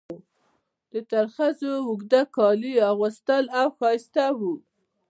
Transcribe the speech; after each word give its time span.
د 0.91 0.93
ترخزو 1.11 1.73
اوږده 1.87 2.21
کالي 2.35 2.71
یې 2.77 2.81
اغوستل 2.91 3.43
او 3.59 3.67
ښایسته 3.77 4.25
وو. 4.39 4.53